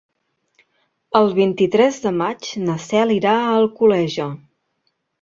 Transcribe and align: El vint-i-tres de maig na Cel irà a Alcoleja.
El 1.19 1.29
vint-i-tres 1.41 2.01
de 2.07 2.15
maig 2.23 2.51
na 2.65 2.81
Cel 2.89 3.17
irà 3.21 3.39
a 3.45 3.55
Alcoleja. 3.63 4.31